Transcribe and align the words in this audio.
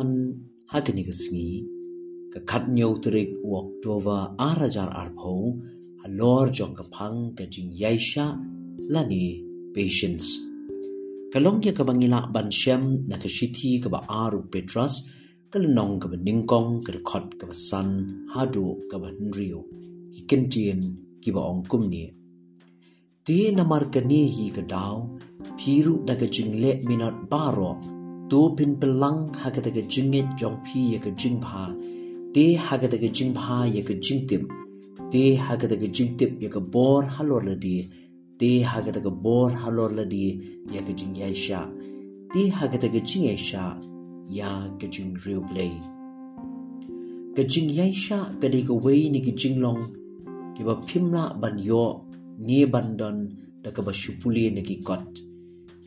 an 0.00 0.10
hagani 0.72 1.02
gasngi 1.08 1.50
ka 2.32 2.40
khat 2.50 2.64
nyau 2.76 2.92
trik 3.04 3.30
wok 3.50 3.68
tova 3.82 4.18
arajar 4.48 4.90
arpho 5.02 5.34
halor 6.02 6.46
jong 6.56 6.74
ka 6.78 6.84
phang 6.94 7.18
ka 7.36 7.44
jing 7.52 7.70
yaisha 7.82 8.26
lani 8.92 9.26
patience 9.74 10.28
kalong 11.32 11.60
ya 11.66 11.72
ka 11.78 11.82
bangila 11.88 12.20
ban 12.34 12.48
shem 12.60 12.82
na 13.08 13.16
ka 13.22 13.28
shithi 13.36 13.70
ka 13.82 13.88
ba 13.94 14.00
aru 14.22 14.40
petras 14.52 14.94
ka 15.52 15.58
nong 15.76 15.94
ka 16.02 16.06
ba 16.12 16.16
ningkong 16.26 16.72
ka 16.86 16.92
khot 17.08 17.26
ka 17.40 17.44
ba 17.50 17.56
san 17.68 17.90
hadu 18.32 18.66
ka 18.90 18.96
ba 19.02 19.08
nrio 19.28 19.60
ki 20.12 20.20
kentien 20.30 20.80
ki 21.22 21.30
ba 21.36 21.40
ong 21.50 21.62
kumni 21.70 22.04
ti 23.26 23.38
namar 23.56 23.84
ka 23.92 24.00
ni 24.10 24.22
hi 24.34 24.46
ka 24.56 24.62
daw 24.72 24.96
phiru 25.58 25.94
daga 26.08 26.26
jingle 26.34 26.70
minot 26.88 27.16
baro 27.32 27.72
tu 28.30 28.40
pin 28.56 28.76
pelang 28.80 29.20
hakataka 29.42 29.82
jinget 29.92 30.28
jongpi 30.40 30.80
yaka 30.94 31.10
jingpa 31.20 31.64
te 32.34 32.44
hakataka 32.66 33.08
jingpa 33.18 33.58
yaka 33.76 33.94
jingtip 34.06 34.42
te 35.12 35.24
hakataka 35.46 35.88
jingtip 35.96 36.32
yaka 36.44 36.60
bor 36.74 37.02
halor 37.14 37.42
ladi 37.48 37.76
te 38.40 38.50
hakataka 38.70 39.10
bor 39.24 39.50
halor 39.62 39.90
ladi 39.98 40.24
yaka 40.76 40.92
jingyaisha 41.00 41.60
te 42.32 42.42
hakataka 42.58 43.00
jingaisha 43.08 43.64
ya 44.38 44.50
ka 44.80 44.86
jing 44.94 45.16
real 45.24 45.40
play 45.50 45.72
ka 47.36 47.42
jingyaisha 47.52 48.18
ka 48.40 48.46
de 48.52 48.60
ka 48.68 48.74
wei 48.84 49.08
ni 49.14 49.20
ki 49.26 49.32
jinglong 49.40 49.80
ki 50.54 50.62
ba 50.68 50.74
phimla 50.88 51.22
ban 51.40 51.56
yo 51.68 51.84
ne 52.48 52.58
bandon 52.74 53.16
da 53.62 53.72
ka 53.76 53.80
ba 53.86 53.92
shupuli 54.00 54.44
ne 54.56 54.62
ki 54.68 54.76
kot 54.88 55.08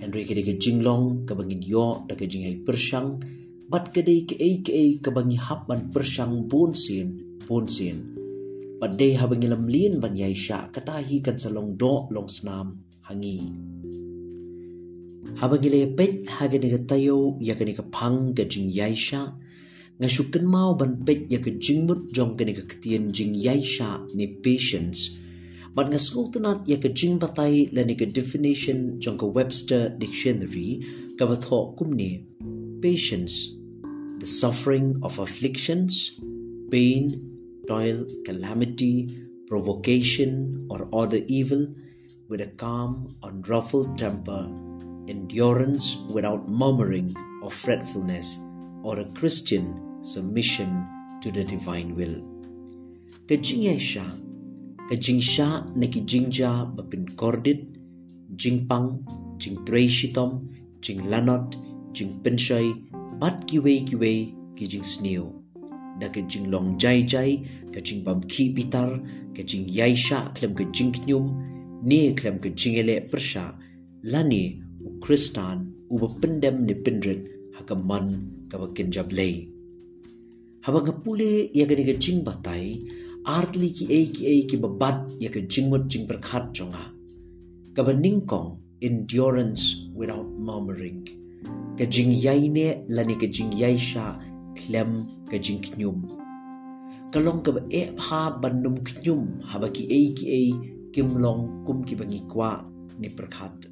Henry 0.00 0.22
ke 0.28 0.34
ke 0.48 0.54
jinglong 0.62 1.26
ke 1.26 1.32
bangi 1.38 1.58
yo 1.66 2.06
da 2.08 2.14
ke 2.14 2.30
jingai 2.30 2.62
persang 2.66 3.18
bat 3.70 3.90
ke 3.94 4.00
dei 4.06 4.22
ke 4.28 4.34
ei 4.38 4.62
ke 4.64 4.72
ei 4.72 4.90
ke 5.02 5.10
bangi 5.10 5.36
hap 5.36 5.66
ban 5.68 5.90
persang 5.94 6.46
bun 6.50 6.70
sin 6.74 7.36
bun 7.46 7.66
sin 7.66 7.96
bat 8.80 8.94
dei 9.00 9.12
ha 9.18 9.26
bangi 9.26 9.48
lam 9.50 9.66
lin 9.74 9.98
ban 10.02 10.14
yai 10.14 10.34
sha 10.44 10.58
kata 10.74 11.02
hi 11.08 11.18
kan 11.26 11.36
salong 11.42 11.74
do 11.80 12.06
long 12.14 12.30
snam 12.36 12.78
hangi. 13.08 13.38
Ha 15.38 15.44
bangi 15.50 15.68
le 15.74 15.80
pet 15.98 16.14
ha 16.34 16.46
ge 16.50 16.58
ne 16.62 16.68
tayo 16.90 17.18
ya 17.48 17.54
ke 17.58 17.64
ne 17.66 17.72
ka 17.78 17.84
phang 17.94 18.18
ke 18.36 18.44
jing 18.52 18.70
yai 18.78 18.94
sha. 18.94 19.22
Nga 19.98 20.08
shukan 20.14 20.44
mau 20.54 20.70
ban 20.80 20.92
pet 21.06 21.20
ya 21.32 21.38
ke 21.44 21.50
jingmut 21.64 22.00
jong 22.14 22.32
ke 22.38 22.42
ne 22.46 22.52
ka 22.58 22.64
ktien 22.70 23.10
jing 23.16 23.34
yai 23.34 23.62
sha 23.74 23.90
ni 24.16 24.26
patience 24.42 25.00
But 25.76 25.92
nga 25.92 26.00
school 26.00 26.32
tunat 26.32 26.64
ya 26.64 26.80
ka 26.80 26.88
jing 26.88 27.20
batay 27.20 27.68
la 27.72 27.84
definition 27.84 29.00
jong 29.00 29.20
Webster 29.20 29.92
Dictionary 29.92 30.80
ka 31.18 31.26
batho 31.28 31.76
kumni 31.76 32.24
patience 32.80 33.52
the 34.18 34.26
suffering 34.26 34.98
of 35.02 35.18
afflictions 35.18 36.18
pain 36.70 37.18
toil 37.66 38.06
calamity 38.24 39.06
provocation 39.46 40.66
or 40.70 40.88
other 40.92 41.22
evil 41.26 41.66
with 42.28 42.40
a 42.40 42.50
calm 42.60 43.16
unruffled 43.22 43.96
temper 43.96 44.46
endurance 45.08 45.96
without 46.10 46.48
murmuring 46.48 47.14
or 47.42 47.50
fretfulness 47.50 48.38
or 48.84 49.00
a 49.00 49.10
Christian 49.16 50.00
submission 50.04 50.86
to 51.22 51.32
the 51.32 51.42
divine 51.42 51.96
will. 51.96 52.20
Kajing 53.26 53.80
siya 53.80 54.04
ka 54.88 54.96
jingsha 55.04 55.48
na 55.80 55.86
ki 55.92 56.00
jingja 56.10 56.50
bapin 56.76 57.04
kordit 57.20 57.60
jingpang 58.40 58.88
jing 59.40 59.58
trei 59.66 59.86
shitom 59.96 60.30
jing 60.84 61.00
lanot 61.12 61.56
jing 61.96 62.12
penshay 62.24 62.66
bat 63.20 63.36
ki 63.48 63.58
wei 63.64 63.80
ki 63.88 63.96
wei 64.02 64.18
ki 64.56 64.64
jing 64.72 64.86
snew 64.92 65.24
da 66.00 66.08
ka 66.14 66.20
jing 66.30 66.46
long 66.52 66.68
jai 66.82 66.98
jai 67.12 67.30
ka 67.74 67.80
jing 67.86 68.00
bam 68.06 68.20
ki 68.32 68.44
jing 69.50 69.66
yai 69.78 69.94
sha 70.06 70.18
klem 70.36 70.52
ka 70.58 70.64
jing 70.76 70.92
knyum 70.96 71.26
ne 71.88 72.00
klem 72.18 72.36
ka 72.44 72.48
jing 72.60 72.76
ele 72.82 72.96
persha 73.10 73.44
lani 74.12 74.44
u 74.86 74.88
kristan 75.04 75.58
u 75.92 75.94
ba 76.02 76.08
pendem 76.20 76.56
ni 76.66 76.74
pendret 76.84 77.20
ha 77.56 77.60
ka 77.68 77.74
man 77.88 78.06
ka 78.50 78.56
ba 78.60 78.66
kin 78.76 78.88
jablei 78.94 79.34
ha 80.64 80.68
ba 80.74 80.80
ka 80.86 80.92
pule 81.02 81.32
ya 81.58 81.64
ga 81.68 81.74
ni 81.78 81.84
ka 81.90 81.94
jing 82.04 82.20
batai 82.28 82.64
artli 83.36 83.68
ki 83.76 83.84
ei 83.98 84.06
ki 84.14 84.22
ei 84.32 84.40
ki 84.48 84.56
babat 84.62 85.12
ya 85.20 85.28
ka 85.34 85.40
jingmut 85.40 85.84
jing 85.90 86.08
berkhat 86.08 86.48
jonga 86.56 86.84
ka 87.76 87.84
baningkong 87.86 88.58
endurance 88.80 89.90
without 89.94 90.26
murmuring. 90.38 91.06
Ka 91.78 91.84
jing 91.86 92.10
yai 92.10 92.48
ne 92.48 92.84
lani 92.88 93.14
ka 93.14 93.26
jing 93.26 93.52
yai 93.54 93.76
sha 93.76 94.18
klem 94.58 95.06
ka 95.30 95.38
jing 95.38 95.62
knyum. 95.62 96.06
Ka 97.12 97.18
long 97.20 97.42
ka 97.42 97.54
e 97.70 97.82
pha 97.98 98.38
banum 98.42 98.78
knyum 98.88 99.42
ha 99.46 99.58
ba 99.58 99.70
ki 99.70 99.86
ei 99.98 100.06
ki 100.18 100.26
ei 100.38 100.48
kim 100.94 101.14
long 101.24 101.64
kum 101.66 101.84
ki 101.84 101.94
bangi 102.00 102.20
kwa 102.32 102.50
ni 102.98 103.08
berkhat 103.08 103.70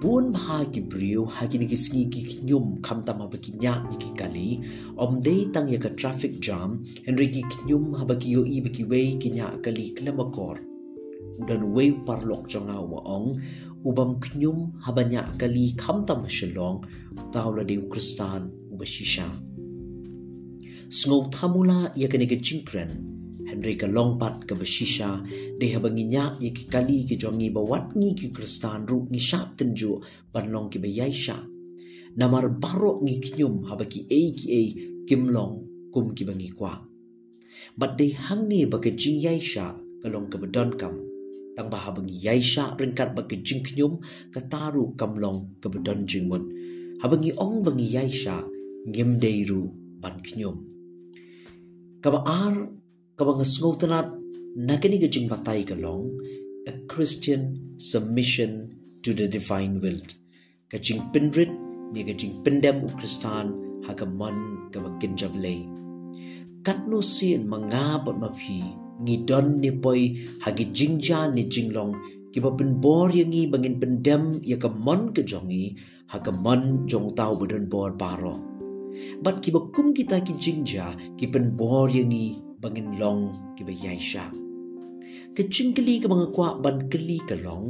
bun 0.00 0.32
bha 0.32 0.64
ki 0.72 0.80
brio 0.90 1.24
ha 1.34 1.46
ki 1.46 1.58
ki 1.72 1.78
sngi 1.84 2.04
ki 2.12 2.38
nyum 2.48 2.66
kham 2.86 3.02
ta 3.06 3.12
ma 3.18 3.26
ba 3.32 3.38
ki 3.44 3.52
nya 3.62 3.74
ni 3.90 3.96
ki 4.02 4.10
kali. 4.20 4.48
Om 4.96 5.20
dei 5.26 5.40
tang 5.54 5.68
ya 5.68 5.78
ka 5.84 5.90
traffic 6.00 6.40
jam 6.46 6.70
henry 7.06 7.26
ki 7.34 7.42
nyum 7.68 7.84
ha 7.98 8.04
ba 8.04 8.14
ki 8.14 8.28
yo 8.34 8.42
i 8.44 8.60
ba 8.64 8.70
ki 8.76 8.84
ki 9.20 9.30
nya 9.36 9.46
kali 9.64 9.86
klema 9.96 10.26
kor 10.36 10.56
udan 11.40 11.62
wei 11.74 11.90
par 12.06 12.20
lok 12.30 12.44
changa 12.52 12.78
wa 12.92 13.00
ong 13.16 13.28
ubam 13.88 14.10
knyum 14.24 14.58
ha 14.84 14.92
ba 14.96 15.02
kali 15.40 15.64
kham 15.82 16.04
ta 16.06 16.14
ma 16.22 16.28
shalong 16.38 16.78
taw 17.32 17.48
la 17.56 17.62
de 17.70 17.76
kristan 17.92 18.42
shisha. 18.94 19.28
Sngok 20.98 21.26
thamula 21.34 21.78
ya 21.94 22.08
ka 22.12 22.18
ni 22.18 22.26
ka 22.26 22.36
chingpren 22.46 22.90
Henry 23.62 23.78
ka 23.78 23.86
longpat 23.86 24.42
ka 24.50 24.58
basisha 24.58 25.22
de 25.54 25.70
habangi 25.70 26.10
nya 26.10 26.34
ye 26.42 26.50
ki 26.50 26.66
kali 26.66 27.06
ki 27.06 27.14
jongi 27.14 27.46
ba 27.54 27.62
wat 27.62 27.94
ngi 27.94 28.18
ki 28.18 28.34
kristan 28.34 28.82
ru 28.90 29.06
ngi 29.06 29.22
sha 29.22 29.54
tenju 29.54 30.02
ban 30.34 30.50
long 30.50 30.66
ki 30.66 30.82
ba 30.82 30.90
yai 30.90 31.14
sha 31.14 31.38
namar 32.18 32.50
baro 32.58 32.98
ngi 32.98 33.22
knyum 33.22 33.62
habaki 33.70 34.10
ei 34.10 34.34
ki 34.34 34.46
ei 34.50 34.68
kim 35.06 35.30
long 35.30 35.62
kum 35.94 36.10
ki 36.10 36.26
bangi 36.26 36.50
kwa 36.50 36.74
but 37.78 37.94
de 37.94 38.10
hang 38.10 38.50
ni 38.50 38.66
ba 38.66 38.82
ka 38.82 38.90
jing 38.90 39.22
yai 39.22 39.38
sha 39.38 39.78
ka 40.02 40.10
long 40.10 40.26
ka 40.26 40.42
badon 40.42 40.74
kam. 40.74 40.98
Tang 41.54 41.70
ba 41.70 41.78
habangi 41.86 42.18
yai 42.18 42.42
sha 42.42 42.74
ringkat 42.74 43.14
ba 43.14 43.22
jing 43.30 43.62
knyum 43.62 44.02
ka 44.34 44.42
taru 44.42 44.90
kam 44.98 45.14
long 45.14 45.54
ka 45.62 45.70
badon 45.70 46.02
jing 46.02 46.26
mun. 46.26 46.50
Habangi 46.98 47.30
ong 47.38 47.62
bangi 47.62 47.86
yai 47.94 48.10
sha 48.10 48.42
ngim 48.90 49.22
deiru 49.22 49.70
ban 50.02 50.18
knyum 50.18 50.66
ka 52.02 52.10
ba 52.10 52.26
ar 52.26 52.81
kabang 53.12 53.44
sngautanat 53.44 54.08
nakani 54.56 54.96
ga 54.96 55.08
jing 55.12 55.28
patay 55.28 55.68
ka 55.68 55.76
long 55.76 56.08
a 56.64 56.72
Christian 56.88 57.52
submission 57.76 58.72
to 59.04 59.12
the 59.12 59.28
divine 59.28 59.84
will. 59.84 60.00
Ka 60.72 60.80
jing 60.80 61.12
pinrit 61.12 61.52
ni 61.92 62.00
ka 62.08 62.16
jing 62.16 62.40
pindem 62.40 62.80
u 62.80 62.88
Kristan 62.96 63.52
ha 63.84 63.92
ka 63.92 64.08
man 64.08 64.72
ka. 64.72 64.80
Katno 66.62 66.98
sin 67.04 67.50
mga 67.52 68.06
pat 68.06 68.16
maphi 68.16 68.62
ngi 69.04 69.16
don 69.28 69.60
ni 69.60 69.70
boy 69.74 70.00
ha 70.40 70.48
jingja 70.56 71.28
ni 71.34 71.44
jinglong 71.52 71.92
ki 72.32 72.40
ba 72.40 72.54
pin 72.56 72.80
bor 72.80 73.12
yang 73.12 73.28
ngi 73.28 73.50
bangin 73.52 73.76
pindem 73.76 74.40
ya 74.40 74.56
ka 74.56 74.72
man 74.72 75.12
ka 75.12 75.20
jongi 75.20 75.76
ha 76.08 76.16
jong 76.88 77.08
tau 77.12 77.32
budon 77.36 77.68
bor 77.68 77.92
paro. 77.92 78.40
Bat 79.20 79.36
ki 79.44 79.50
ba 79.52 79.60
kum 79.74 79.92
kita 79.92 80.24
ki 80.24 80.32
jingja 80.40 80.96
ki 81.20 81.26
pin 81.28 81.52
bor 81.60 81.92
yang 81.92 82.08
ngi 82.08 82.51
bangin 82.62 82.90
long 83.00 83.22
ki 83.56 83.62
ba 83.68 83.74
yai 83.84 83.98
sha 84.10 84.24
ke 85.34 85.42
chingkli 85.54 85.94
ka 86.02 86.06
mga 86.12 86.26
kwa 86.34 86.48
ban 86.64 86.78
kli 86.92 87.18
ka 87.28 87.36
long 87.44 87.66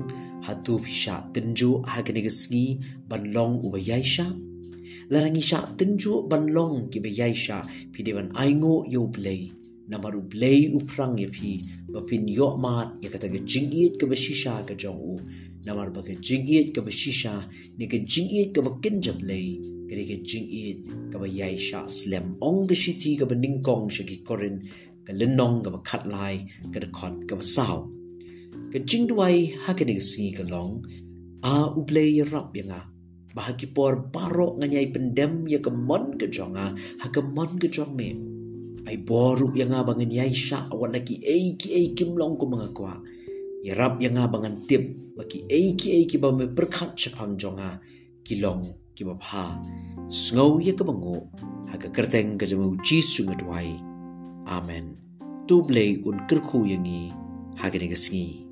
hatu 0.47 0.77
phisha 0.85 1.15
tenju 1.35 1.71
ha 1.91 1.99
ke 2.07 2.13
ne 2.17 2.23
ski 2.41 2.65
ban 3.09 3.23
long 3.37 3.55
u 3.67 3.73
ba 3.75 3.81
yai 3.89 4.05
sha 4.15 4.27
larangi 5.13 5.43
sha 5.51 5.59
tenju 5.79 6.13
ban 6.31 6.45
long 6.57 6.75
ki 6.93 6.99
ba 7.05 7.11
yai 7.19 7.35
sha 7.45 7.59
phi 7.93 8.01
de 8.07 8.13
ban 8.17 8.29
aingo 8.43 8.75
yo 8.95 9.03
play 9.17 9.41
namaru 9.91 10.21
play 10.33 10.59
u 10.77 10.79
prang 10.91 11.15
ye 11.23 11.29
phi 11.37 11.53
ba 11.93 12.01
pin 12.09 12.29
yo 12.39 12.49
ma 12.65 12.75
ye 13.03 13.09
ka 13.13 13.19
ta 13.23 13.29
ge 13.33 13.41
jingiet 13.53 13.95
ka 14.01 14.07
ba 14.11 14.17
shisha 14.25 14.55
ka 14.69 14.75
jong 14.83 15.01
u 15.13 15.15
namar 15.67 15.89
ba 15.95 16.01
ke 16.07 16.15
jingiet 16.27 16.75
ka 16.75 16.81
ba 16.87 16.91
shisha 17.01 17.35
ne 17.79 17.87
ke 17.91 17.99
jingiet 18.13 18.51
ka 18.55 18.61
ba 18.67 18.71
kin 18.83 18.97
jab 19.05 19.19
lay 19.31 19.47
pirike 19.93 20.25
jingit 20.25 20.79
kaba 21.13 21.29
yai 21.29 21.57
sha 21.61 21.85
slem 21.85 22.41
ong 22.41 22.65
ga 22.69 22.77
shiti 22.83 23.13
kaba 23.21 23.37
ningkong 23.37 23.93
shaki 23.93 24.25
korin 24.25 24.57
ka 25.05 25.13
linnong 25.13 25.61
kaba 25.65 25.79
khatlai 25.89 26.37
ka 26.73 26.79
da 26.81 26.89
khon 26.97 27.15
kaba 27.29 27.45
sao 27.55 27.93
ka 28.73 28.79
jingduai 28.89 29.37
hakene 29.65 30.01
si 30.01 30.33
ka 30.33 30.49
long 30.49 30.81
a 31.45 31.55
ublei 31.77 32.25
rap 32.33 32.57
yanga 32.57 32.81
bahagi 33.37 33.69
por 33.77 33.95
paro 34.15 34.49
nganyai 34.61 34.89
pendem 34.95 35.45
ya 35.53 35.61
kemon 35.61 36.05
ke 36.21 36.27
jonga 36.37 36.67
ha 37.01 37.07
kemon 37.15 37.61
ke 37.61 37.69
jong 37.77 37.93
me 37.99 38.09
ai 38.89 38.97
boru 39.09 39.53
yanga 39.61 39.85
bangan 39.89 40.13
yai 40.19 40.33
sha 40.47 40.59
awal 40.73 40.91
lagi 40.97 41.21
ei 41.35 41.47
ki 41.61 41.69
ei 41.79 41.87
kim 41.97 42.17
long 42.21 42.35
ko 42.41 42.49
mangakwa 42.49 42.95
ya 43.67 43.77
rap 43.81 44.01
yanga 44.05 44.25
bangan 44.33 44.57
tip 44.69 44.85
bagi 45.17 45.45
ei 45.59 45.77
ki 45.81 45.89
ei 45.97 46.05
ki 46.11 46.17
ba 46.23 46.29
me 46.39 46.49
perkhat 46.57 46.97
chapang 47.01 47.37
jonga 47.43 47.71
kilong 48.25 48.82
ki 49.03 49.11
ba 49.11 49.19
pha 49.19 49.45
sngau 50.07 50.63
ye 50.63 50.73
ka 50.79 50.87
bango 50.87 51.27
ha 51.71 51.75
ka 51.83 51.91
kerteng 51.91 52.39
ka 52.39 52.47
jamu 52.47 52.79
jisu 52.87 53.27
ngadwai 53.27 53.75
amen. 54.47 54.95
Tu 55.51 55.59
blei 55.67 55.99
un 56.07 56.23
kirkhu 56.31 56.63
yangi 56.71 57.11
ha 57.59 57.67
ga 57.67 57.79
ne 57.83 57.87
ga 57.91 57.99
sngi 57.99 58.47